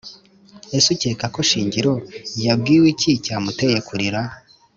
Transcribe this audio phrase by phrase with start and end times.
[0.77, 1.93] Ese ukekako Shingiro
[2.45, 4.21] yabwiwe iki cyamuteye kurira?